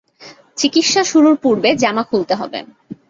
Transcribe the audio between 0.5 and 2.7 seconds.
চিকিৎসা শুরুর পর্বে জামা খুলতে হবে।